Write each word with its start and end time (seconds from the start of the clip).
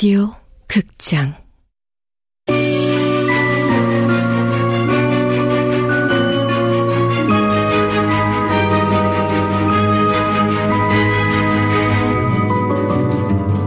라디오 0.00 0.30
극장. 0.66 1.34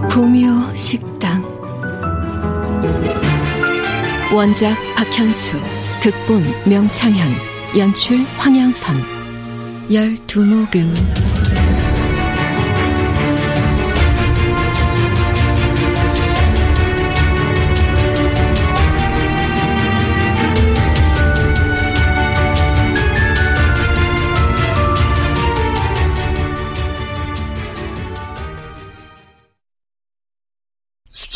구묘 0.10 0.74
식당. 0.74 1.44
원작 4.34 4.76
박현수 4.96 5.60
극본 6.02 6.44
명창현 6.68 7.28
연출 7.78 8.18
황양선. 8.40 8.96
열두모금 9.94 11.33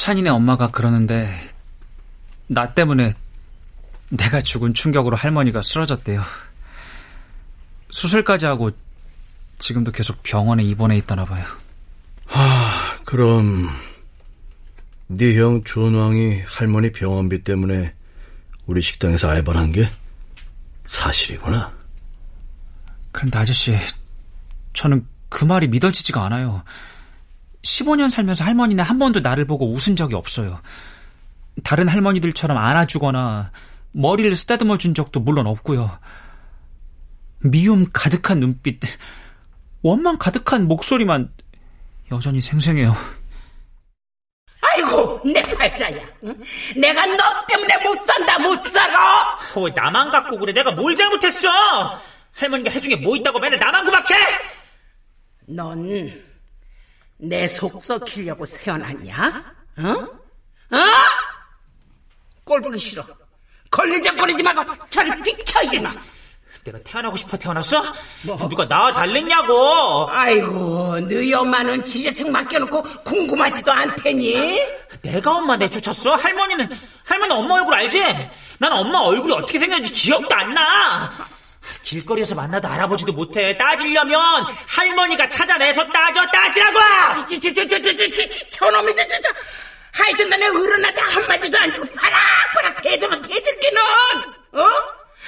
찬이네 0.08 0.30
엄마가 0.30 0.70
그러는데 0.72 1.30
나 2.48 2.74
때문에 2.74 3.12
내가 4.08 4.40
죽은 4.40 4.74
충격으로 4.74 5.18
할머니가 5.18 5.62
쓰러졌대요. 5.62 6.24
수술까지 7.92 8.46
하고 8.46 8.72
지금도 9.60 9.92
계속 9.92 10.24
병원에 10.24 10.64
입원해 10.64 10.96
있다나 10.96 11.26
봐요. 11.26 11.44
하, 12.26 12.96
그럼 13.04 13.70
네 15.08 15.36
형 15.38 15.66
준왕이 15.66 16.44
할머니 16.48 16.90
병원비 16.94 17.44
때문에 17.44 17.94
우리 18.66 18.82
식당에서 18.82 19.30
알바를 19.30 19.60
한 19.60 19.74
게 19.74 19.90
사실이구나. 20.86 21.70
그런데 23.12 23.40
아저씨, 23.40 23.78
저는 24.72 25.06
그 25.28 25.44
말이 25.44 25.68
믿어지지가 25.68 26.24
않아요. 26.28 26.64
15년 27.68 28.10
살면서 28.10 28.44
할머니는 28.46 28.84
한 28.84 28.98
번도 28.98 29.20
나를 29.20 29.46
보고 29.46 29.72
웃은 29.72 29.96
적이 29.96 30.16
없어요. 30.16 30.62
다른 31.64 31.88
할머니들처럼 31.88 32.58
안아주거나 32.58 33.52
머리를 33.92 34.36
쓰다듬어 34.36 34.78
준 34.78 34.94
적도 34.94 35.20
물론 35.20 35.48
없고요. 35.48 36.00
미움 37.40 37.88
가득한 37.92 38.40
눈빛, 38.40 38.80
원망 39.82 40.18
가득한 40.18 40.68
목소리만 40.68 41.32
여전히 42.12 42.42
생생해요. 42.42 42.96
아이고, 44.62 45.22
내 45.26 45.42
팔자야. 45.42 45.98
응? 46.24 46.36
내가 46.78 47.06
너 47.06 47.46
때문에 47.48 47.78
못 47.84 47.96
산다, 48.06 48.40
못 48.40 48.56
살아! 48.70 49.38
왜 49.56 49.72
나만 49.76 50.10
갖고 50.12 50.38
그래? 50.38 50.54
내가 50.54 50.72
뭘 50.72 50.96
잘못했어? 50.96 51.48
할머니가 52.36 52.72
해준 52.72 52.96
게뭐 52.96 53.16
있다고 53.18 53.40
맨날 53.40 53.60
나만 53.60 53.86
구박해? 53.86 54.16
넌 55.48 56.27
내 57.20 57.48
속 57.48 57.82
썩히려고 57.84 58.46
태어났냐? 58.46 59.44
어? 59.80 59.90
어? 60.76 60.78
꼴 62.44 62.62
보기 62.62 62.78
싫어. 62.78 63.04
걸리적거리지 63.72 64.44
말고 64.44 64.64
저리 64.90 65.10
비켜야겠지. 65.22 65.98
내가 66.64 66.80
태어나고 66.84 67.16
싶어 67.16 67.38
태어났어? 67.38 67.82
뭐? 68.24 68.38
누가 68.50 68.68
나와 68.68 68.94
달랬냐고? 68.94 70.08
아이고, 70.10 71.00
너희 71.00 71.34
엄마는 71.34 71.86
지자책 71.86 72.30
맡겨놓고 72.30 72.84
궁금하지도 73.06 73.72
않대니? 73.72 74.60
내가 75.02 75.38
엄마 75.38 75.56
내쫓았어? 75.56 76.16
할머니는, 76.16 76.70
할머니 77.06 77.34
엄마 77.34 77.56
얼굴 77.56 77.74
알지? 77.74 78.00
난 78.60 78.74
엄마 78.74 79.00
얼굴이 79.00 79.34
어떻게 79.34 79.58
생겼는지 79.60 79.94
기억도 79.94 80.34
안 80.36 80.54
나. 80.54 81.14
길거리에서 81.84 82.36
만나도 82.36 82.68
알아보지도 82.68 83.14
못해. 83.14 83.58
따지려면 83.58 84.20
할머니가 84.68 85.30
찾아내서 85.30 85.86
따져 85.86 86.26
따지라고! 86.28 86.80
저놈이 88.52 88.96
저, 88.96 89.08
저, 89.08 89.22
저. 89.22 89.30
하여튼 89.92 90.30
간에 90.30 90.48
어른한테 90.48 91.02
한마디도 91.02 91.58
안 91.58 91.74
주고 91.74 91.88
바락바락 91.96 92.82
대들어 92.82 93.22
대들기는 93.22 93.82
어? 94.54 94.64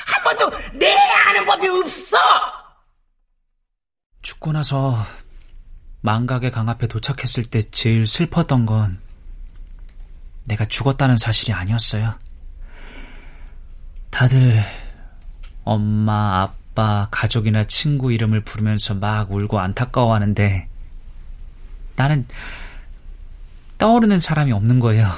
한 0.06 0.24
번도 0.24 0.52
내 0.74 0.96
아는 1.28 1.46
법이 1.46 1.68
없어! 1.68 2.18
죽고 4.22 4.52
나서 4.52 5.06
망각의 6.02 6.52
강 6.52 6.70
앞에 6.70 6.88
도착했을 6.88 7.46
때 7.46 7.62
제일 7.72 8.06
슬펐던 8.06 8.66
건 8.66 9.02
내가 10.46 10.66
죽었다는 10.66 11.18
사실이 11.18 11.54
아니었어요. 11.54 12.18
다들 14.10 14.64
엄마, 15.69 16.41
아빠, 16.41 17.07
가족이나 17.12 17.63
친구 17.66 18.12
이름을 18.12 18.41
부르면서 18.41 18.96
막 18.96 19.31
울고 19.31 19.59
안타까워하는데 19.59 20.68
나는 21.96 22.28
떠오르는 23.78 24.19
사람이 24.19 24.52
없는 24.52 24.80
거예요. 24.80 25.12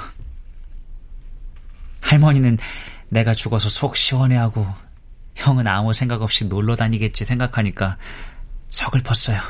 할머니는 2.02 2.58
내가 3.08 3.32
죽어서 3.32 3.70
속 3.70 3.96
시원해하고 3.96 4.66
형은 5.36 5.66
아무 5.66 5.94
생각 5.94 6.20
없이 6.20 6.46
놀러 6.46 6.76
다니겠지 6.76 7.24
생각하니까 7.24 7.96
서글펐어요. 8.68 9.40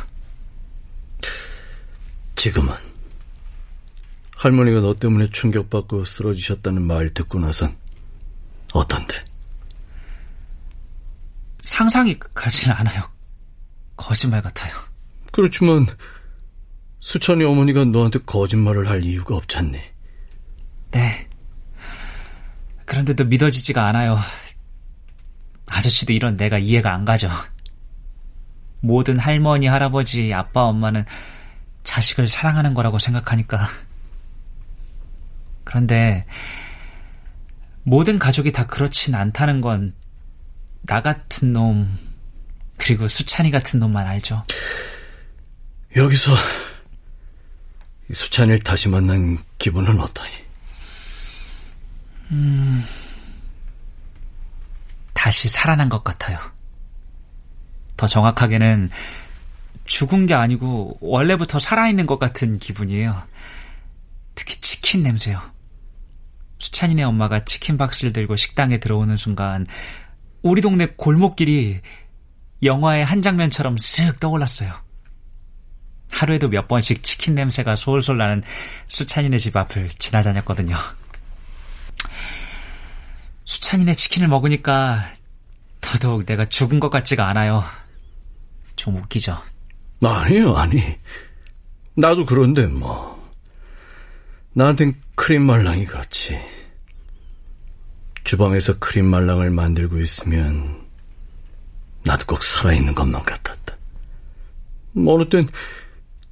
지금은 2.37 2.73
할머니가 4.37 4.81
너 4.81 4.95
때문에 4.95 5.31
충격받고 5.31 6.05
쓰러지셨다는 6.05 6.83
말 6.83 7.13
듣고 7.13 7.41
나선 7.41 7.77
어떤데? 8.73 9.32
상상이 11.63 12.19
가지 12.35 12.71
않아요. 12.71 13.11
거짓말 13.97 14.43
같아요. 14.43 14.75
그렇지만 15.33 15.87
수찬이 17.01 17.45
어머니가 17.45 17.85
너한테 17.87 18.19
거짓말을 18.21 18.89
할 18.89 19.05
이유가 19.05 19.37
없잖니. 19.37 19.79
네. 20.91 21.29
그런데도 22.85 23.25
믿어지지가 23.25 23.87
않아요. 23.87 24.19
아저씨도 25.67 26.13
이런 26.13 26.37
내가 26.37 26.59
이해가 26.59 26.93
안 26.93 27.05
가죠. 27.05 27.31
모든 28.81 29.19
할머니, 29.19 29.67
할아버지, 29.67 30.35
아빠, 30.35 30.65
엄마는 30.65 31.05
자식을 31.85 32.29
사랑하는 32.29 32.75
거라고 32.75 32.99
생각하니까. 32.99 33.67
그런데 35.65 36.27
모든 37.85 38.19
가족이 38.19 38.53
다 38.53 38.67
그렇진 38.67 39.15
않다는 39.15 39.61
건 39.61 39.95
나 40.83 41.01
같은 41.01 41.53
놈, 41.53 41.99
그리고 42.77 43.07
수찬이 43.09 43.51
같은 43.51 43.81
놈만 43.81 44.07
알죠. 44.07 44.43
여기서 45.97 46.35
수찬이를 48.13 48.61
다시 48.61 48.89
만난 48.89 49.39
기분은 49.59 50.01
어떠니? 50.01 50.31
음, 52.33 52.85
다시 55.13 55.49
살아난 55.49 55.89
것 55.89 56.03
같아요. 56.03 56.39
더 57.97 58.07
정확하게는 58.07 58.91
죽은 59.85 60.27
게 60.27 60.35
아니고 60.35 60.99
원래부터 61.01 61.59
살아있는 61.59 62.07
것 62.07 62.19
같은 62.19 62.59
기분이에요. 62.59 63.23
특히 64.35 64.61
치킨 64.61 65.03
냄새요. 65.03 65.41
수찬이네 66.59 67.03
엄마가 67.03 67.45
치킨 67.45 67.77
박스를 67.77 68.13
들고 68.13 68.37
식당에 68.37 68.81
들어오는 68.81 69.17
순간 69.17 69.67
우리 70.43 70.61
동네 70.61 70.87
골목길이 70.87 71.81
영화의 72.63 73.05
한 73.05 73.23
장면처럼 73.23 73.77
쓱 73.77 74.21
떠올랐어요. 74.21 74.73
하루에도 76.11 76.49
몇 76.49 76.69
번씩 76.69 77.03
치킨 77.03 77.35
냄새가 77.35 77.75
솔솔 77.77 78.19
나는 78.19 78.43
수찬이네 78.89 79.39
집 79.39 79.57
앞을 79.57 79.89
지나다녔거든요. 79.99 80.77
수찬이네 83.45 83.95
치킨을 83.95 84.29
먹으니까 84.29 85.05
더더욱 85.81 86.27
내가 86.27 86.45
죽은 86.45 86.81
것 86.81 86.91
같지가 86.91 87.29
않아요. 87.29 87.65
좀 88.77 88.97
웃기죠? 88.97 89.41
아니요, 90.05 90.57
아니. 90.57 90.83
나도 91.95 92.27
그런데 92.27 92.67
뭐. 92.67 93.13
나한텐 94.55 94.95
크림 95.15 95.43
말랑이 95.45 95.87
그렇지. 95.87 96.39
주방에서 98.25 98.79
크림 98.79 99.07
말랑을 99.07 99.51
만들고 99.51 100.01
있으면 100.01 100.87
나도 102.05 102.27
꼭 102.27 102.43
살아있는 102.43 102.95
것만 102.95 103.23
같았다. 103.23 103.77
어느 105.07 105.29
땐 105.29 105.49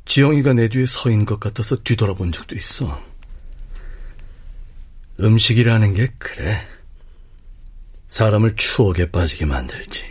지영이가 0.04 0.54
내 0.54 0.68
뒤에 0.68 0.86
서 0.86 1.10
있는 1.10 1.24
것 1.24 1.38
같아서 1.40 1.76
뒤돌아본 1.76 2.32
적도 2.32 2.56
있어. 2.56 3.00
음식이라는 5.20 5.94
게 5.94 6.12
그래. 6.18 6.66
사람을 8.08 8.56
추억에 8.56 9.10
빠지게 9.10 9.44
만들지. 9.44 10.06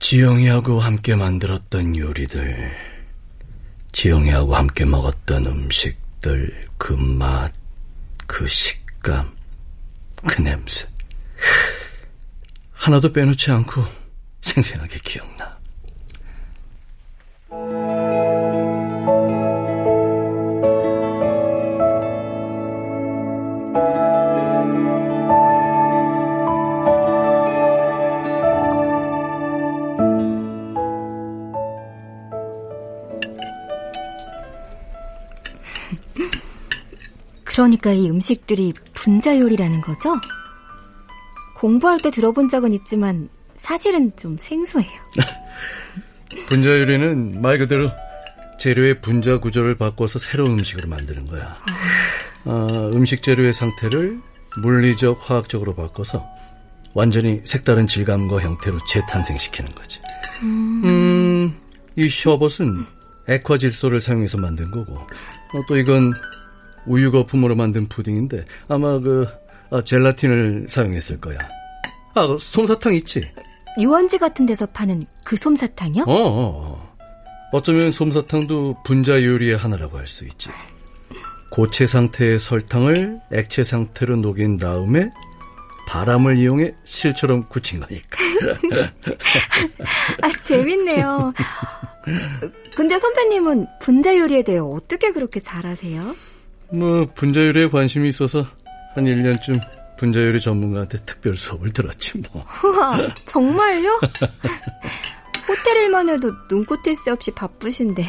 지영이하고 0.00 0.80
함께 0.80 1.14
만들었던 1.14 1.96
요리들. 1.96 2.72
지영이하고 3.92 4.56
함께 4.56 4.84
먹었던 4.84 5.46
음식들, 5.46 6.68
그 6.78 6.92
맛, 6.94 7.52
그 8.26 8.46
식 8.46 8.87
감, 9.02 9.36
그 10.26 10.42
냄새. 10.42 10.88
하나도 12.72 13.12
빼놓지 13.12 13.50
않고 13.50 13.84
생생하게 14.40 14.98
기억나. 15.02 15.57
그러니까 37.58 37.90
이 37.90 38.08
음식들이 38.08 38.72
분자 38.94 39.40
요리라는 39.40 39.80
거죠? 39.80 40.14
공부할 41.56 41.98
때 41.98 42.08
들어본 42.08 42.48
적은 42.48 42.72
있지만 42.72 43.28
사실은 43.56 44.12
좀 44.16 44.36
생소해요. 44.38 44.88
분자 46.46 46.68
요리는 46.78 47.42
말 47.42 47.58
그대로 47.58 47.90
재료의 48.60 49.00
분자 49.00 49.40
구조를 49.40 49.74
바꿔서 49.74 50.20
새로운 50.20 50.52
음식으로 50.52 50.88
만드는 50.88 51.26
거야. 51.26 51.58
아, 52.44 52.68
음식 52.92 53.24
재료의 53.24 53.52
상태를 53.52 54.20
물리적, 54.62 55.18
화학적으로 55.28 55.74
바꿔서 55.74 56.24
완전히 56.94 57.40
색다른 57.42 57.88
질감과 57.88 58.38
형태로 58.38 58.78
재탄생시키는 58.86 59.74
거지. 59.74 60.00
음, 60.44 61.58
이 61.96 62.08
셔벗은 62.08 62.86
액화 63.28 63.58
질소를 63.58 64.00
사용해서 64.00 64.38
만든 64.38 64.70
거고, 64.70 64.94
어, 64.94 65.60
또 65.66 65.76
이건 65.76 66.14
우유 66.88 67.10
거품으로 67.10 67.54
만든 67.54 67.88
푸딩인데 67.88 68.44
아마 68.68 68.98
그 68.98 69.26
아, 69.70 69.82
젤라틴을 69.84 70.66
사용했을 70.68 71.20
거야. 71.20 71.38
아, 72.14 72.26
그 72.26 72.38
솜사탕 72.38 72.94
있지? 72.94 73.22
유원지 73.78 74.18
같은 74.18 74.46
데서 74.46 74.66
파는 74.66 75.06
그 75.24 75.36
솜사탕이요? 75.36 76.04
어, 76.04 76.12
어, 76.12 76.18
어. 76.72 76.96
어쩌면 77.52 77.92
솜사탕도 77.92 78.82
분자 78.84 79.22
요리의 79.24 79.56
하나라고 79.56 79.98
할 79.98 80.06
수 80.06 80.24
있지. 80.24 80.48
고체 81.50 81.86
상태의 81.86 82.38
설탕을 82.38 83.20
액체 83.32 83.64
상태로 83.64 84.16
녹인 84.16 84.56
다음에 84.58 85.08
바람을 85.86 86.36
이용해 86.38 86.74
실처럼 86.84 87.48
굳힌 87.48 87.80
거니까. 87.80 88.18
아, 90.20 90.30
재밌네요. 90.44 91.32
근데 92.76 92.98
선배님은 92.98 93.66
분자 93.80 94.18
요리에 94.18 94.42
대해 94.42 94.58
어떻게 94.58 95.12
그렇게 95.12 95.40
잘 95.40 95.66
아세요? 95.66 96.00
뭐 96.70 97.06
분자 97.14 97.46
요리에 97.46 97.68
관심이 97.68 98.08
있어서 98.08 98.46
한 98.94 99.04
1년쯤 99.04 99.60
분자 99.96 100.20
요리 100.20 100.40
전문가한테 100.40 100.98
특별 101.04 101.34
수업을 101.36 101.72
들었지 101.72 102.18
뭐. 102.32 102.44
우와, 102.64 103.08
정말요? 103.24 104.00
호텔 105.48 105.76
일만 105.84 106.08
해도 106.10 106.30
눈코 106.50 106.80
뜰 106.82 106.94
새 106.94 107.10
없이 107.10 107.30
바쁘신데 107.32 108.06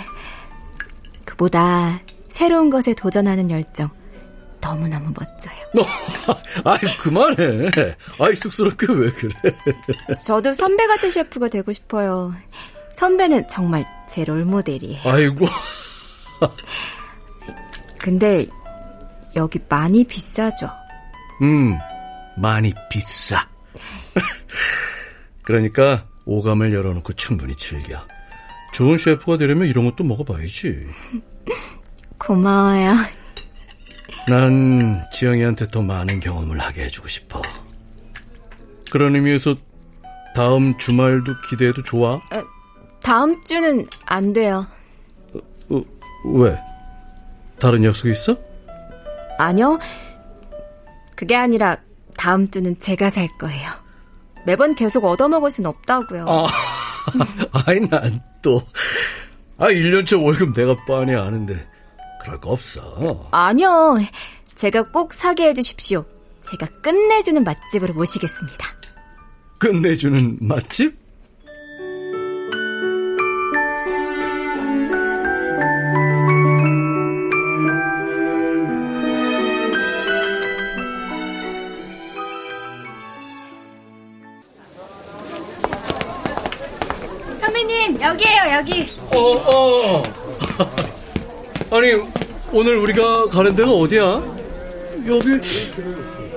그보다 1.25 2.00
새로운 2.27 2.69
것에 2.69 2.94
도전하는 2.94 3.50
열정 3.50 3.89
너무너무 4.61 5.11
멋져요. 5.17 5.56
아이 6.65 6.79
그만해. 6.97 7.71
아이 8.19 8.35
쑥스럽게 8.35 8.88
왜 8.91 9.09
그래? 9.11 9.31
저도 10.25 10.51
선배 10.51 10.85
같은 10.85 11.09
셰프가 11.11 11.47
되고 11.47 11.71
싶어요. 11.71 12.33
선배는 12.94 13.47
정말 13.47 13.85
제 14.09 14.25
롤모델이에요. 14.25 15.00
아이고. 15.06 15.45
근데 18.00 18.48
여기 19.36 19.60
많이 19.68 20.04
비싸죠? 20.04 20.69
음, 21.42 21.78
많이 22.38 22.74
비싸. 22.90 23.48
그러니까 25.44 26.06
오감을 26.25 26.74
열어놓고 26.74 27.13
충분히 27.13 27.56
즐겨. 27.56 28.01
좋은 28.74 28.98
셰프가 28.98 29.38
되려면 29.38 29.68
이런 29.68 29.86
것도 29.86 30.04
먹어봐야지. 30.04 30.88
고마워요. 32.18 32.94
난 34.28 35.06
지영이한테 35.12 35.72
더 35.72 35.81
많은 35.81 36.19
경험을 36.19 36.60
하게 36.60 36.84
해주고 36.86 37.07
싶어. 37.07 37.42
그런 38.92 39.16
의미에서 39.16 39.56
다음 40.36 40.78
주말도 40.78 41.34
기대해도 41.50 41.81
좋아? 41.84 42.22
다음 43.02 43.44
주는 43.44 43.88
안 44.06 44.34
돼요. 44.34 44.68
어, 45.69 45.81
왜? 46.25 46.57
다른 47.59 47.83
약속 47.83 48.07
있어? 48.09 48.38
아니요. 49.38 49.79
그게 51.15 51.35
아니라 51.35 51.77
다음 52.17 52.50
주는 52.50 52.77
제가 52.79 53.09
살 53.09 53.27
거예요. 53.39 53.69
매번 54.45 54.75
계속 54.75 55.06
얻어먹을 55.06 55.51
순 55.51 55.65
없다고요. 55.65 56.25
아, 56.27 56.47
아이, 57.65 57.79
난 57.81 58.21
또. 58.41 58.61
아, 59.57 59.67
1년째 59.67 60.23
월급 60.23 60.53
내가 60.53 60.75
뻔히 60.85 61.15
아는데. 61.15 61.67
그럴 62.21 62.39
거 62.39 62.51
없어. 62.51 63.27
아니요. 63.31 63.97
제가 64.56 64.83
꼭 64.91 65.13
사게 65.13 65.47
해주십시오. 65.50 66.06
제가 66.44 66.67
끝내주는 66.81 67.44
맛집으로 67.44 67.94
모시겠습니다. 67.94 68.67
끝내주는 69.57 70.38
맛집? 70.41 70.99
오늘 92.59 92.75
우리가 92.75 93.27
가는 93.27 93.56
데가 93.56 93.71
어디야? 93.71 94.21
여기, 95.07 95.29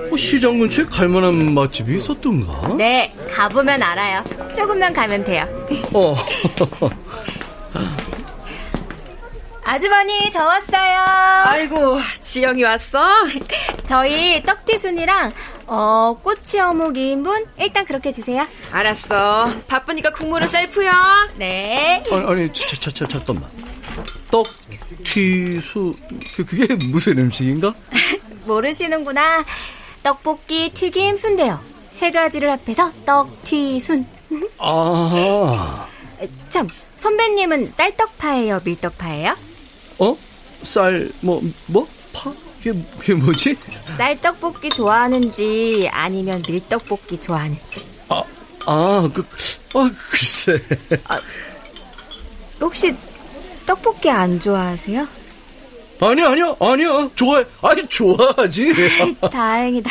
뭐 0.07 0.17
시장 0.17 0.57
근처에 0.57 0.85
갈 0.85 1.09
만한 1.09 1.53
맛집이 1.53 1.97
있었던가? 1.97 2.75
네, 2.77 3.13
가보면 3.29 3.83
알아요. 3.83 4.23
조금만 4.55 4.93
가면 4.93 5.25
돼요. 5.25 5.45
어. 5.93 6.15
아주머니, 9.65 10.31
저 10.31 10.45
왔어요. 10.45 10.97
아이고, 11.43 11.99
지영이 12.21 12.63
왔어? 12.63 13.05
저희 13.85 14.41
떡튀순이랑, 14.43 15.33
어, 15.67 16.17
꼬치 16.23 16.57
어묵 16.57 16.93
2인분? 16.93 17.47
일단 17.59 17.83
그렇게 17.83 18.13
주세요. 18.13 18.47
알았어. 18.71 19.51
바쁘니까 19.67 20.11
국물은 20.13 20.47
셀프야. 20.47 21.27
네. 21.35 22.01
아니, 22.09 22.25
아니, 22.27 22.53
자, 22.53 22.65
자, 22.79 22.89
자, 22.91 23.05
잠깐만. 23.09 23.43
떡, 24.31 24.47
튀수, 25.03 25.95
그, 26.35 26.45
그게 26.45 26.73
무슨 26.89 27.17
음식인가? 27.19 27.73
모르시는구나. 28.45 29.43
떡볶이, 30.03 30.69
튀김, 30.73 31.17
순대요. 31.17 31.59
세 31.91 32.11
가지를 32.11 32.51
합해서 32.51 32.91
떡튀순. 33.05 34.05
아, 34.59 35.87
참, 36.49 36.67
선배님은 36.97 37.71
쌀떡파예요, 37.77 38.61
밀떡파예요? 38.63 39.35
어? 39.99 40.17
쌀, 40.63 41.09
뭐, 41.21 41.41
뭐? 41.67 41.87
파? 42.13 42.33
그게, 42.63 42.79
그게 42.97 43.13
뭐지? 43.13 43.57
쌀떡볶이 43.97 44.69
좋아하는지 44.69 45.89
아니면 45.91 46.41
밀떡볶이 46.47 47.19
좋아하는지. 47.19 47.85
아, 48.09 48.23
아, 48.65 49.09
그, 49.13 49.25
아, 49.73 49.91
글쎄. 50.09 50.59
혹시 52.61 52.95
떡볶이 53.65 54.09
안 54.09 54.39
좋아하세요? 54.39 55.07
아니야, 56.01 56.29
아니야, 56.29 56.55
아니야. 56.59 57.09
좋아해. 57.15 57.45
아니, 57.61 57.87
좋아하지. 57.87 58.73
다행이다. 59.31 59.89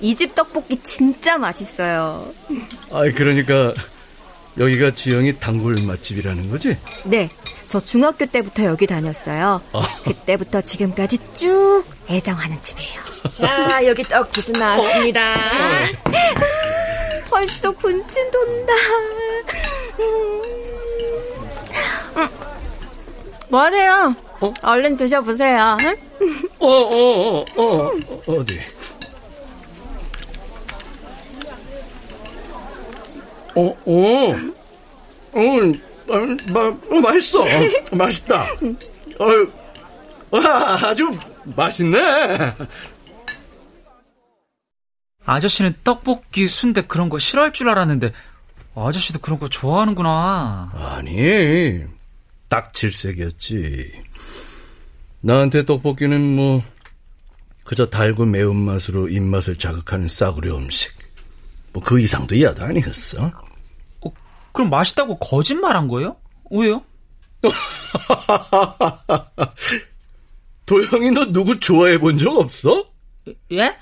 이 0.00 0.14
집 0.16 0.34
떡볶이 0.34 0.80
진짜 0.82 1.38
맛있어요. 1.38 2.32
아이, 2.92 3.12
그러니까, 3.12 3.72
여기가 4.58 4.92
지영이 4.94 5.38
단골 5.38 5.76
맛집이라는 5.86 6.50
거지? 6.50 6.76
네, 7.04 7.28
저 7.68 7.80
중학교 7.80 8.26
때부터 8.26 8.64
여기 8.64 8.86
다녔어요. 8.86 9.60
그때부터 10.04 10.60
지금까지 10.60 11.18
쭉 11.36 11.84
애정하는 12.10 12.60
집이에요. 12.60 13.00
자, 13.32 13.84
여기 13.86 14.02
떡기순 14.04 14.54
나왔습니다. 14.54 15.34
벌써 17.30 17.72
군침 17.72 18.30
돈다. 18.30 18.72
음. 20.00 20.02
음. 20.02 20.63
뭐하세요? 23.54 24.14
어? 24.40 24.54
얼른 24.62 24.96
드셔보세요. 24.96 25.76
응? 25.80 25.96
어, 26.58 26.66
어, 26.66 27.38
어, 27.38 27.44
어, 27.56 27.86
어, 27.86 28.32
어디? 28.32 28.58
어, 33.54 33.76
어, 33.86 34.34
어, 35.32 35.72
어, 36.08 36.52
마, 36.52 36.60
어, 36.66 37.00
맛있어. 37.00 37.42
어, 37.42 37.46
맛있다. 37.92 38.42
어, 39.20 39.26
와, 40.32 40.78
아주 40.82 41.16
맛있네. 41.44 42.54
아저씨는 45.24 45.74
떡볶이, 45.84 46.48
순대 46.48 46.82
그런 46.82 47.08
거 47.08 47.20
싫어할 47.20 47.52
줄 47.52 47.68
알았는데 47.68 48.12
아저씨도 48.74 49.20
그런 49.20 49.38
거 49.38 49.48
좋아하는구나. 49.48 50.72
아니, 50.74 51.84
딱 52.54 52.72
질색이었지. 52.72 54.00
나한테 55.22 55.64
떡볶이는 55.64 56.36
뭐 56.36 56.62
그저 57.64 57.90
달고 57.90 58.26
매운맛으로 58.26 59.08
입맛을 59.08 59.56
자극하는 59.56 60.06
싸구려 60.06 60.56
음식. 60.56 60.92
뭐 61.72 61.82
그 61.82 61.98
이상도 61.98 62.36
이하도 62.36 62.62
아니었어. 62.62 63.32
어, 64.02 64.12
그럼 64.52 64.70
맛있다고 64.70 65.18
거짓말한 65.18 65.88
거예요? 65.88 66.14
왜요? 66.52 66.84
도영이 70.64 71.10
너 71.10 71.24
누구 71.32 71.58
좋아해 71.58 71.98
본 71.98 72.16
적 72.18 72.38
없어? 72.38 72.88
예? 73.50 73.76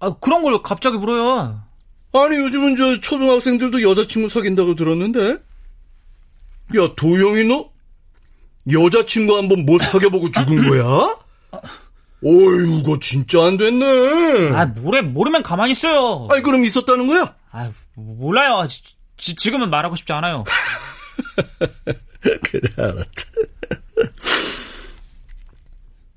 아, 0.00 0.10
그런 0.18 0.42
걸 0.42 0.60
갑자기 0.64 0.96
물어요. 0.96 1.62
아니 2.14 2.36
요즘은 2.36 2.74
저 2.74 2.98
초등학생들도 3.00 3.80
여자친구 3.82 4.28
사귄다고 4.28 4.74
들었는데 4.74 5.34
야 6.76 6.94
도영이 6.96 7.44
너 7.44 7.70
여자친구 8.72 9.36
한 9.36 9.48
번 9.48 9.64
못 9.64 9.80
사귀어보고 9.82 10.30
죽은 10.32 10.68
거야? 10.68 11.16
어이 12.24 12.82
거 12.82 12.98
진짜 13.00 13.44
안 13.44 13.56
됐네 13.56 14.50
아, 14.52 14.66
모래, 14.66 15.00
모르면 15.02 15.42
가만히 15.42 15.72
있어요. 15.72 16.26
아니 16.30 16.42
그럼 16.42 16.64
있었다는 16.64 17.06
거야? 17.06 17.34
아, 17.52 17.70
몰라요. 17.94 18.66
지, 19.16 19.34
지금은 19.36 19.70
말하고 19.70 19.94
싶지 19.96 20.12
않아요. 20.12 20.44
그래 22.42 22.68
알았다 22.76 23.22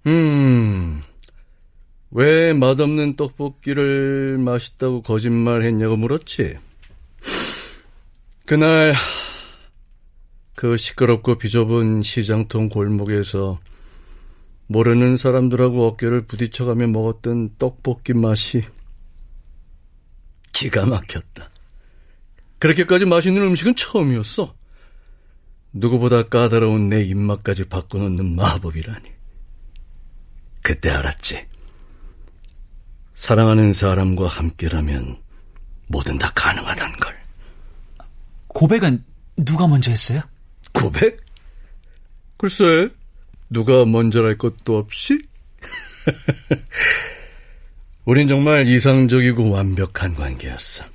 음... 0.08 1.04
왜 2.10 2.54
맛없는 2.54 3.16
떡볶이를 3.16 4.38
맛있다고 4.40 5.02
거짓말했냐고 5.04 5.96
물었지. 5.96 6.58
그날 8.46 8.94
그 10.62 10.78
시끄럽고 10.78 11.40
비좁은 11.40 12.04
시장통 12.04 12.70
골목에서 12.70 13.58
모르는 14.68 15.18
사람들하고 15.18 15.88
어깨를 15.88 16.28
부딪혀가며 16.28 16.86
먹었던 16.86 17.56
떡볶이 17.58 18.14
맛이 18.14 18.64
기가 20.54 20.86
막혔다. 20.86 21.50
그렇게까지 22.60 23.06
맛있는 23.06 23.42
음식은 23.42 23.76
처음이었어. 23.76 24.54
누구보다 25.74 26.28
까다로운 26.28 26.90
내 26.90 27.02
입맛까지 27.06 27.68
바꿔놓는 27.68 28.36
마법이라니. 28.36 29.10
그때 30.62 30.92
알았지. 30.92 31.44
사랑하는 33.16 33.74
사람과 33.74 34.28
함께라면 34.28 35.24
뭐든 35.88 36.20
다 36.20 36.32
가능하단 36.36 36.98
걸. 36.98 37.20
고백은 38.46 39.04
누가 39.38 39.68
먼저 39.68 39.90
했어요? 39.90 40.22
고백? 40.82 41.18
글쎄, 42.38 42.90
누가 43.50 43.86
먼저랄 43.86 44.38
것도 44.38 44.78
없이? 44.78 45.20
우린 48.06 48.28
정말 48.28 48.68
이상적이고 48.68 49.52
완벽한 49.52 50.16
관계였어. 50.16 50.86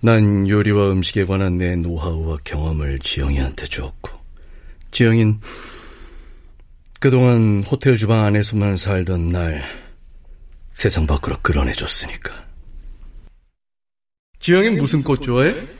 난 0.00 0.48
요리와 0.48 0.90
음식에 0.90 1.24
관한 1.24 1.58
내 1.58 1.76
노하우와 1.76 2.38
경험을 2.44 2.98
지영이한테 2.98 3.66
주었고, 3.66 4.10
지영인 4.90 5.40
그동안 7.00 7.62
호텔 7.62 7.96
주방 7.96 8.24
안에서만 8.24 8.76
살던 8.76 9.28
날 9.28 9.62
세상 10.72 11.06
밖으로 11.06 11.36
끌어내줬으니까. 11.42 12.48
지영이 14.40 14.70
무슨 14.70 15.02
꽃 15.02 15.22
좋아해? 15.22 15.77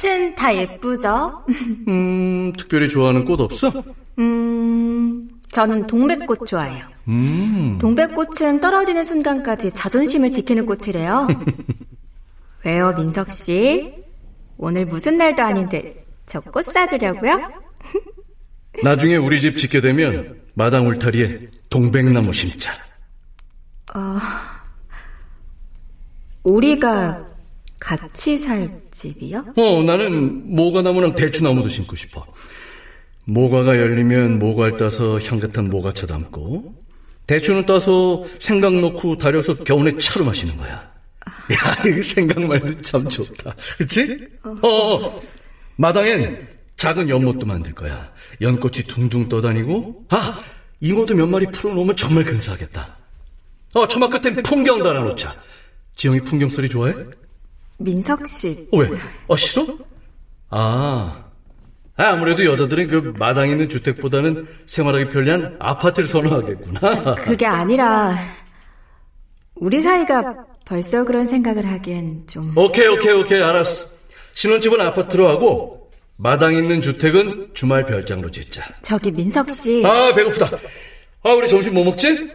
꽃은 0.00 0.34
다 0.34 0.54
예쁘죠? 0.54 1.44
음, 1.88 2.52
특별히 2.56 2.88
좋아하는 2.88 3.24
꽃 3.24 3.40
없어? 3.40 3.70
음, 4.18 5.28
저는 5.50 5.86
동백꽃 5.86 6.46
좋아해요. 6.46 6.86
음. 7.08 7.78
동백꽃은 7.80 8.60
떨어지는 8.60 9.04
순간까지 9.04 9.72
자존심을 9.72 10.30
지키는 10.30 10.66
꽃이래요. 10.66 11.28
왜요, 12.64 12.94
민석 12.96 13.30
씨? 13.32 13.94
오늘 14.56 14.86
무슨 14.86 15.16
날도 15.16 15.42
아닌데 15.42 16.04
저 16.26 16.40
꽃 16.40 16.64
사주려고요? 16.66 17.50
나중에 18.82 19.16
우리 19.16 19.40
집 19.40 19.56
짓게 19.56 19.80
되면 19.80 20.40
마당 20.54 20.86
울타리에 20.86 21.48
동백나무 21.70 22.32
심자. 22.32 22.72
어, 23.94 24.18
우리가 26.44 27.26
같이 27.78 28.38
살 28.38 28.80
집이요? 28.98 29.54
어, 29.56 29.82
나는 29.84 30.54
모과나무랑 30.56 31.14
대추나무도 31.14 31.68
심고 31.68 31.94
싶어. 31.94 32.26
모과가 33.24 33.78
열리면 33.78 34.38
모과를 34.40 34.76
따서 34.76 35.20
향긋한 35.20 35.70
모과차 35.70 36.06
담고, 36.06 36.74
대추는 37.28 37.66
따서 37.66 38.24
생강 38.40 38.80
넣고 38.80 39.18
달여서 39.18 39.62
겨우내 39.62 39.96
차로 39.98 40.24
마시는 40.24 40.56
거야. 40.56 40.72
야, 40.72 41.88
이 41.88 42.02
생각말도 42.02 42.80
참 42.82 43.08
좋다. 43.08 43.54
그치? 43.76 44.26
어, 44.62 44.66
어, 44.66 45.20
마당엔 45.76 46.48
작은 46.74 47.08
연못도 47.08 47.46
만들 47.46 47.74
거야. 47.74 48.10
연꽃이 48.40 48.84
둥둥 48.88 49.28
떠다니고, 49.28 50.06
아, 50.08 50.40
잉어도 50.80 51.14
몇 51.14 51.26
마리 51.28 51.46
풀어놓으면 51.46 51.94
정말 51.94 52.24
근사하겠다. 52.24 52.96
어, 53.74 53.86
처마 53.86 54.08
끝엔 54.08 54.42
풍경도 54.42 54.88
하나 54.88 55.00
놓자. 55.00 55.40
지영이 55.96 56.22
풍경 56.22 56.48
소리 56.48 56.68
좋아해? 56.68 56.94
민석 57.78 58.26
씨. 58.26 58.68
어, 58.72 58.78
왜? 58.78 58.88
어, 59.28 59.36
싫어? 59.36 59.66
아. 60.50 61.24
아무래도 61.96 62.44
여자들은 62.44 62.86
그 62.88 63.14
마당 63.18 63.48
있는 63.48 63.68
주택보다는 63.68 64.46
생활하기 64.66 65.06
편리한 65.10 65.56
아파트를 65.58 66.08
선호하겠구나. 66.08 67.16
그게 67.16 67.44
아니라, 67.44 68.16
우리 69.56 69.80
사이가 69.80 70.46
벌써 70.64 71.04
그런 71.04 71.26
생각을 71.26 71.66
하기엔 71.66 72.26
좀. 72.28 72.56
오케이, 72.56 72.86
오케이, 72.86 73.12
오케이, 73.12 73.42
알았어. 73.42 73.86
신혼집은 74.34 74.80
아파트로 74.80 75.26
하고, 75.28 75.90
마당 76.16 76.54
있는 76.54 76.80
주택은 76.80 77.50
주말 77.54 77.84
별장으로 77.84 78.30
짓자. 78.30 78.62
저기 78.82 79.10
민석 79.10 79.50
씨. 79.50 79.84
아, 79.84 80.14
배고프다. 80.14 80.50
아, 81.24 81.30
우리 81.32 81.48
점심 81.48 81.74
뭐 81.74 81.84
먹지? 81.84 82.30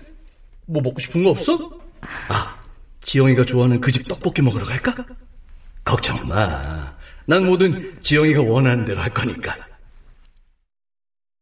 뭐 0.68 0.82
먹고 0.82 1.00
싶은 1.00 1.24
거 1.24 1.30
없어? 1.30 1.58
아, 2.28 2.58
지영이가 3.02 3.46
좋아하는 3.46 3.80
그 3.80 3.92
집 3.92 4.06
떡볶이 4.10 4.42
먹으러 4.42 4.66
갈까? 4.66 4.94
걱정 5.84 6.28
마. 6.28 6.94
난 7.26 7.46
뭐든 7.46 8.02
지영이가 8.02 8.42
원하는 8.42 8.86
대로 8.86 9.02
할 9.02 9.10
거니까. 9.14 9.56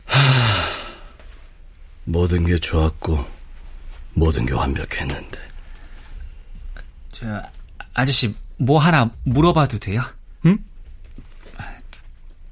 하, 0.05 0.19
모든 2.05 2.45
게 2.45 2.57
좋았고, 2.57 3.25
모든 4.13 4.45
게 4.45 4.53
완벽했는데. 4.53 5.49
저, 7.11 7.41
아저씨, 7.93 8.35
뭐 8.57 8.77
하나 8.77 9.09
물어봐도 9.23 9.79
돼요? 9.79 10.03
응? 10.45 10.57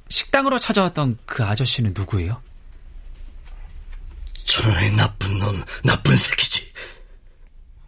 식당으로 0.09 0.57
찾아왔던 0.57 1.19
그 1.25 1.43
아저씨는 1.43 1.93
누구예요? 1.95 2.41
천하의 4.45 4.93
나쁜 4.93 5.37
놈, 5.37 5.63
나쁜 5.83 6.17
새끼지. 6.17 6.73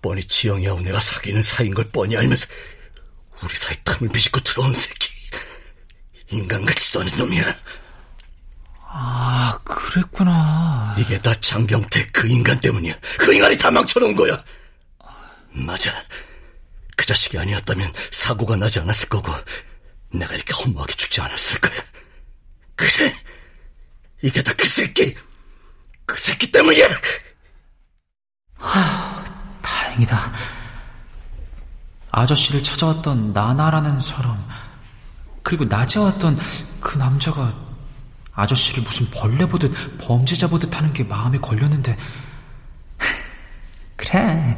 뻔히 0.01 0.23
지영이하고 0.23 0.81
내가 0.81 0.99
사귀는 0.99 1.41
사이인 1.41 1.73
걸 1.73 1.89
뻔히 1.91 2.15
알면서 2.17 2.47
우리 3.43 3.55
사이 3.55 3.75
틈을 3.83 4.11
비집고 4.11 4.39
들어온 4.41 4.73
새끼. 4.73 5.09
인간 6.31 6.63
같지도 6.65 7.01
않은 7.01 7.17
놈이야. 7.17 7.55
아, 8.93 9.59
그랬구나. 9.63 10.95
이게 10.97 11.21
다 11.21 11.33
장경태 11.39 12.07
그 12.11 12.27
인간 12.27 12.59
때문이야. 12.59 12.93
그 13.17 13.33
인간이 13.33 13.57
다 13.57 13.71
망쳐놓은 13.71 14.15
거야. 14.15 14.43
맞아. 15.51 15.91
그 16.95 17.05
자식이 17.05 17.37
아니었다면 17.37 17.91
사고가 18.11 18.55
나지 18.55 18.79
않았을 18.79 19.09
거고 19.09 19.33
내가 20.13 20.33
이렇게 20.35 20.53
허무하게 20.53 20.93
죽지 20.93 21.19
않았을 21.21 21.59
거야. 21.59 21.83
그래. 22.75 23.15
이게 24.21 24.41
다 24.43 24.53
그 24.53 24.65
새끼. 24.67 25.15
그 26.05 26.17
새끼 26.19 26.51
때문이야. 26.51 26.87
다행이다. 29.61 30.33
아저씨를 32.11 32.63
찾아왔던 32.63 33.33
나나라는 33.33 33.99
사람, 33.99 34.45
그리고 35.43 35.65
낮에 35.65 35.99
왔던 35.99 36.37
그 36.79 36.97
남자가 36.97 37.53
아저씨를 38.33 38.83
무슨 38.83 39.07
벌레 39.11 39.45
보듯 39.45 39.71
범죄자 39.99 40.47
보듯 40.47 40.75
하는 40.75 40.93
게 40.93 41.03
마음에 41.03 41.37
걸렸는데, 41.37 41.97
그래. 43.95 44.57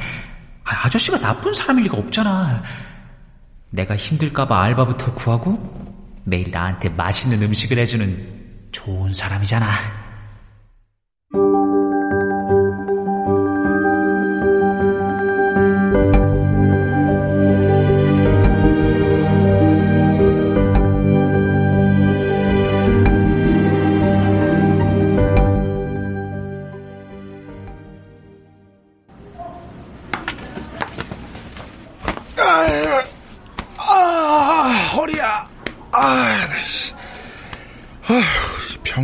아, 0.63 0.85
아저씨가 0.85 1.19
나쁜 1.19 1.53
사람일 1.53 1.83
리가 1.85 1.97
없잖아. 1.97 2.63
내가 3.69 3.95
힘들까봐 3.95 4.61
알바부터 4.61 5.13
구하고, 5.13 5.83
매일 6.25 6.49
나한테 6.51 6.89
맛있는 6.89 7.41
음식을 7.41 7.77
해주는 7.77 8.69
좋은 8.71 9.13
사람이잖아. 9.13 9.67
아, 9.67 10.02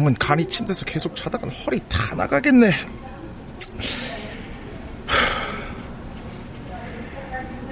이 0.10 0.14
병원 0.14 0.16
간이 0.16 0.48
침대에서 0.48 0.86
계속 0.86 1.16
자다가 1.16 1.48
허리 1.48 1.80
다 1.88 2.16
나가겠네. 2.16 2.72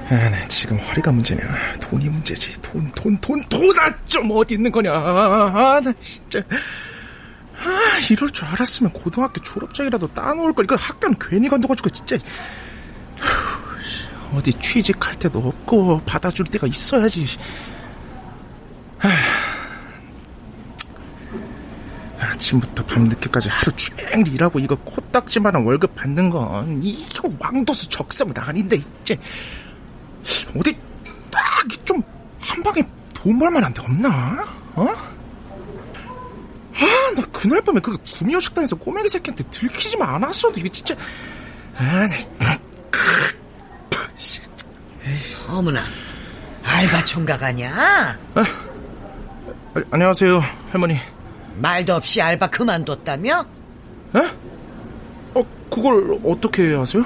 아, 0.10 0.30
나 0.30 0.42
지금 0.48 0.78
허리가 0.78 1.12
문제냐. 1.12 1.42
돈이 1.82 2.10
문제지. 2.10 2.62
돈, 2.62 2.92
돈, 2.92 3.18
돈, 3.18 3.42
돈아 3.50 4.04
좀 4.06 4.30
어디 4.32 4.54
있는 4.54 4.72
거냐. 4.72 4.94
아, 4.94 5.82
나 5.84 5.94
진짜. 6.02 6.40
아, 7.60 8.00
이럴 8.10 8.30
줄 8.30 8.46
알았으면 8.46 8.94
고등학교 8.94 9.42
졸업장이라도 9.42 10.08
따놓을 10.14 10.54
걸. 10.54 10.66
이거 10.66 10.76
학교는 10.76 11.18
괜히 11.20 11.50
간다가지고 11.50 11.90
진짜. 11.90 12.18
어디 14.34 14.54
취직할 14.54 15.16
때도 15.16 15.40
없고 15.40 16.04
받아줄 16.06 16.46
때가 16.46 16.68
있어야지. 16.68 17.26
하... 19.00 19.10
아침부터 22.48 22.86
밤늦게까지 22.86 23.50
하루 23.50 23.72
종일 23.74 24.28
일하고 24.34 24.60
이거 24.60 24.76
코딱지만한 24.76 25.66
월급 25.66 25.96
받는 25.96 26.30
건 26.30 26.82
이거 26.84 27.30
왕도수 27.40 27.90
적성은 27.90 28.34
아닌데 28.38 28.80
이제 29.02 29.18
어디 30.56 30.74
딱 31.32 31.42
좀 31.86 32.02
한 32.40 32.64
방에 32.64 32.82
돈 33.14 33.38
벌만한 33.38 33.74
데 33.74 33.82
없나? 33.82 34.46
어? 34.76 34.88
아, 36.80 36.86
나 37.16 37.26
그날 37.34 37.62
밤에 37.62 37.80
그 37.82 37.98
구미호 38.14 38.40
식당에서 38.40 38.76
꼬맹이 38.76 39.10
새끼한테 39.10 39.44
들키지만 39.50 40.08
않았어도 40.16 40.60
이게 40.60 40.70
진짜 40.70 40.96
아, 41.76 42.08
나 42.40 42.58
어머나, 45.50 45.84
알바 46.64 47.06
총각 47.06 47.42
아냐? 47.42 47.74
아, 48.36 48.42
아, 49.74 49.82
안녕하세요, 49.92 50.42
할머니. 50.72 50.98
말도 51.60 51.96
없이 51.96 52.22
알바 52.22 52.50
그만뒀다며? 52.50 53.46
에? 54.16 54.20
어, 55.34 55.44
그걸 55.70 56.20
어떻게 56.24 56.76
아세요? 56.76 57.04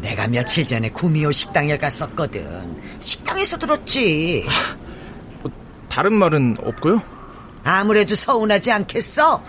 내가 0.00 0.26
며칠 0.26 0.66
전에 0.66 0.90
구미호 0.90 1.30
식당에 1.30 1.76
갔었거든. 1.76 2.82
식당에서 3.00 3.56
들었지. 3.58 4.46
뭐, 5.42 5.50
다른 5.88 6.14
말은 6.14 6.56
없고요? 6.60 7.00
아무래도 7.64 8.14
서운하지 8.14 8.72
않겠어? 8.72 9.42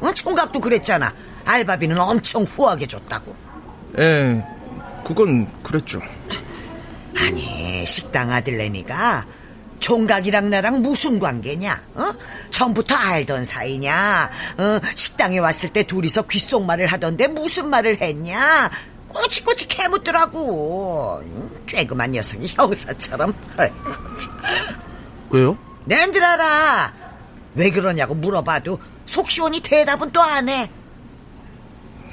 어, 0.00 0.14
총각도 0.14 0.60
그랬잖아. 0.60 1.12
알바비는 1.44 1.98
엄청 1.98 2.42
후하게 2.42 2.86
줬다고. 2.86 3.34
예, 3.98 4.44
그건 5.04 5.48
그랬죠. 5.62 6.00
아니, 7.18 7.84
식당 7.86 8.30
아들내미가 8.30 9.24
총각이랑 9.80 10.50
나랑 10.50 10.82
무슨 10.82 11.18
관계냐? 11.18 11.82
어? 11.94 12.12
전부터 12.50 12.94
알던 12.94 13.44
사이냐? 13.44 14.30
어, 14.58 14.80
식당에 14.94 15.38
왔을 15.38 15.68
때 15.70 15.82
둘이서 15.84 16.22
귓속말을 16.22 16.86
하던데 16.86 17.28
무슨 17.28 17.68
말을 17.68 18.00
했냐? 18.00 18.70
꼬치꼬치 19.08 19.68
캐묻더라고. 19.68 21.22
쬐그만 21.66 22.10
녀석이 22.10 22.48
형사처럼. 22.56 23.34
왜요? 25.30 25.56
낸들 25.84 26.22
알아. 26.22 26.92
왜 27.54 27.70
그러냐고 27.70 28.14
물어봐도 28.14 28.78
속 29.06 29.30
시원히 29.30 29.60
대답은 29.60 30.10
또 30.12 30.20
안 30.20 30.48
해. 30.48 30.70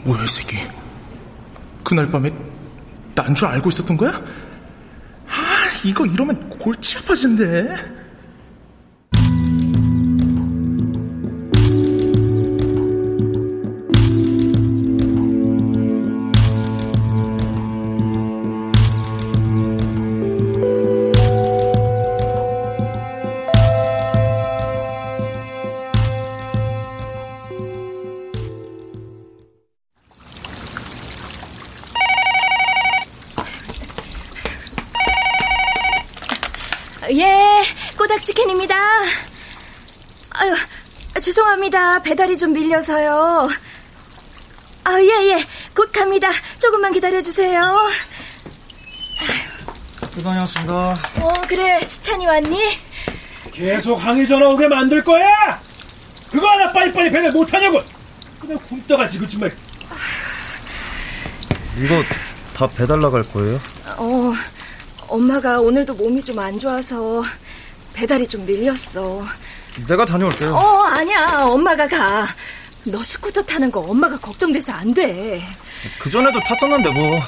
뭐야, 0.05 0.23
이 0.23 0.27
새끼. 0.27 0.57
그날 1.83 2.09
밤에 2.09 2.29
난 3.15 3.35
줄 3.35 3.47
알고 3.47 3.69
있었던 3.69 3.97
거야? 3.97 4.21
아, 5.83 5.85
이거 5.85 6.05
이러면 6.05 6.49
골치 6.49 6.97
아파진대. 6.97 8.02
꼬닥치킨입니다. 38.13 38.75
아유, 40.31 40.55
죄송합니다. 41.21 42.01
배달이 42.01 42.37
좀 42.37 42.53
밀려서요. 42.53 43.49
아, 44.83 45.01
예, 45.01 45.29
예. 45.31 45.45
곧 45.75 45.91
갑니다. 45.91 46.29
조금만 46.59 46.91
기다려주세요. 46.91 47.89
다녀왔습니다. 50.23 50.73
어, 51.21 51.41
그래. 51.47 51.83
수찬이 51.85 52.25
왔니? 52.27 52.59
계속 53.51 53.95
항의 53.95 54.27
전화 54.27 54.47
오게 54.49 54.67
만들 54.67 55.03
거야! 55.03 55.59
그거 56.31 56.47
하나 56.47 56.71
빨리빨리 56.71 57.11
배달 57.11 57.31
못하냐고! 57.31 57.81
그냥 58.39 58.57
굶떠가지고 58.69 59.27
정말. 59.27 59.55
이거 61.79 62.03
다 62.55 62.67
배달 62.67 62.99
나갈 62.99 63.23
거예요? 63.23 63.59
어, 63.97 64.33
엄마가 65.07 65.59
오늘도 65.59 65.93
몸이 65.95 66.23
좀 66.23 66.39
안 66.39 66.57
좋아서 66.57 67.23
배달이 67.93 68.27
좀 68.27 68.45
밀렸어. 68.45 69.25
내가 69.87 70.05
다녀올게요. 70.05 70.53
어, 70.55 70.83
아니야. 70.85 71.43
엄마가 71.45 71.87
가. 71.87 72.27
너 72.85 73.01
스쿠터 73.01 73.41
타는 73.43 73.71
거 73.71 73.79
엄마가 73.79 74.17
걱정돼서 74.19 74.71
안 74.73 74.93
돼. 74.93 75.41
그 75.99 76.09
전에도 76.09 76.39
탔었는데 76.41 76.89
뭐. 76.89 77.21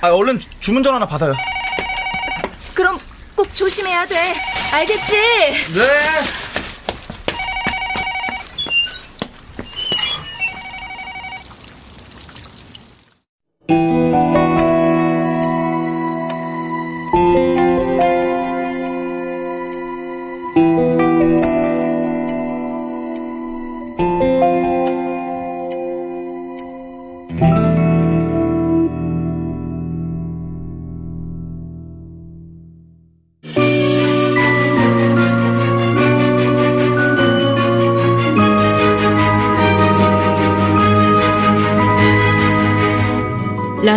아, 0.00 0.08
얼른 0.08 0.40
주문 0.60 0.82
전화나 0.82 1.06
받아요. 1.06 1.34
그럼 2.74 2.98
꼭 3.34 3.52
조심해야 3.54 4.06
돼. 4.06 4.34
알겠지? 4.72 5.12
네. 5.74 6.51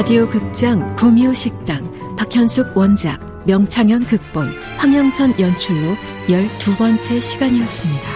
라디오 0.06 0.30
극장 0.30 0.96
구미호 0.98 1.34
식당 1.34 1.92
박현숙 2.16 2.78
원작 2.78 3.20
명창현 3.48 4.06
극본 4.06 4.50
황영선 4.78 5.40
연출로 5.40 5.96
12번째 6.28 7.20
시간이었습니다. 7.20 8.15